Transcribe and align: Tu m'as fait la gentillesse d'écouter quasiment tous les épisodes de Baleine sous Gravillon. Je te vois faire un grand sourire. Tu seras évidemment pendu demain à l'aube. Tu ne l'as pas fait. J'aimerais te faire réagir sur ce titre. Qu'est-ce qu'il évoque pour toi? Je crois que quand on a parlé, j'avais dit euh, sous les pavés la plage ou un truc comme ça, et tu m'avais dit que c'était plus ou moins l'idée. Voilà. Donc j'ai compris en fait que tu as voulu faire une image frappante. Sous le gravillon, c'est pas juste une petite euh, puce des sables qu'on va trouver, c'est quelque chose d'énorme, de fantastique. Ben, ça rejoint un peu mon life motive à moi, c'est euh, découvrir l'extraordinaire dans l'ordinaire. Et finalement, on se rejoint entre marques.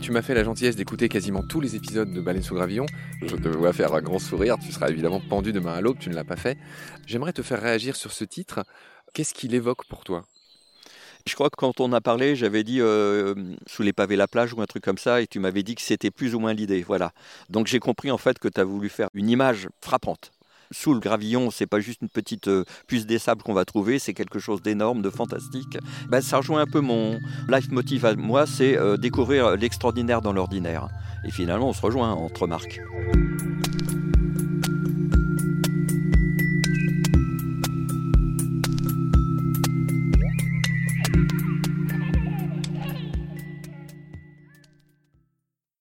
Tu 0.00 0.12
m'as 0.12 0.22
fait 0.22 0.34
la 0.34 0.44
gentillesse 0.44 0.76
d'écouter 0.76 1.08
quasiment 1.08 1.42
tous 1.42 1.60
les 1.60 1.74
épisodes 1.74 2.12
de 2.12 2.20
Baleine 2.20 2.42
sous 2.42 2.54
Gravillon. 2.54 2.86
Je 3.22 3.34
te 3.34 3.48
vois 3.48 3.72
faire 3.72 3.92
un 3.92 4.00
grand 4.00 4.20
sourire. 4.20 4.56
Tu 4.64 4.70
seras 4.70 4.88
évidemment 4.88 5.20
pendu 5.20 5.52
demain 5.52 5.72
à 5.74 5.80
l'aube. 5.80 5.98
Tu 5.98 6.10
ne 6.10 6.14
l'as 6.14 6.24
pas 6.24 6.36
fait. 6.36 6.56
J'aimerais 7.06 7.32
te 7.32 7.42
faire 7.42 7.60
réagir 7.60 7.96
sur 7.96 8.12
ce 8.12 8.24
titre. 8.24 8.64
Qu'est-ce 9.14 9.34
qu'il 9.34 9.54
évoque 9.54 9.84
pour 9.88 10.04
toi? 10.04 10.24
Je 11.26 11.34
crois 11.34 11.50
que 11.50 11.56
quand 11.56 11.80
on 11.80 11.92
a 11.92 12.00
parlé, 12.00 12.36
j'avais 12.36 12.62
dit 12.62 12.80
euh, 12.80 13.34
sous 13.66 13.82
les 13.82 13.92
pavés 13.92 14.14
la 14.14 14.28
plage 14.28 14.54
ou 14.54 14.62
un 14.62 14.66
truc 14.66 14.84
comme 14.84 14.96
ça, 14.96 15.20
et 15.20 15.26
tu 15.26 15.40
m'avais 15.40 15.64
dit 15.64 15.74
que 15.74 15.82
c'était 15.82 16.12
plus 16.12 16.36
ou 16.36 16.38
moins 16.38 16.54
l'idée. 16.54 16.84
Voilà. 16.84 17.10
Donc 17.50 17.66
j'ai 17.66 17.80
compris 17.80 18.12
en 18.12 18.18
fait 18.18 18.38
que 18.38 18.46
tu 18.46 18.60
as 18.60 18.64
voulu 18.64 18.88
faire 18.88 19.08
une 19.12 19.28
image 19.28 19.68
frappante. 19.80 20.30
Sous 20.70 20.94
le 20.94 21.00
gravillon, 21.00 21.50
c'est 21.50 21.66
pas 21.66 21.80
juste 21.80 22.02
une 22.02 22.08
petite 22.08 22.48
euh, 22.48 22.64
puce 22.86 23.06
des 23.06 23.18
sables 23.18 23.42
qu'on 23.42 23.54
va 23.54 23.64
trouver, 23.64 23.98
c'est 23.98 24.14
quelque 24.14 24.38
chose 24.38 24.62
d'énorme, 24.62 25.02
de 25.02 25.10
fantastique. 25.10 25.78
Ben, 26.08 26.20
ça 26.20 26.38
rejoint 26.38 26.62
un 26.62 26.66
peu 26.66 26.80
mon 26.80 27.18
life 27.48 27.70
motive 27.70 28.06
à 28.06 28.14
moi, 28.14 28.46
c'est 28.46 28.76
euh, 28.76 28.96
découvrir 28.96 29.56
l'extraordinaire 29.56 30.22
dans 30.22 30.32
l'ordinaire. 30.32 30.88
Et 31.24 31.30
finalement, 31.30 31.68
on 31.68 31.72
se 31.72 31.82
rejoint 31.82 32.12
entre 32.12 32.46
marques. 32.46 32.80